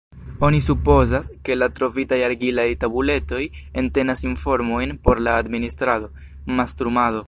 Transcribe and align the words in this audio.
Oni 0.45 0.59
supozas, 0.67 1.27
ke 1.49 1.57
la 1.57 1.67
trovitaj 1.81 2.19
argilaj 2.29 2.65
tabuletoj 2.85 3.43
entenas 3.85 4.25
informojn 4.33 4.97
por 5.09 5.23
la 5.29 5.37
administrado, 5.45 6.13
mastrumado. 6.61 7.19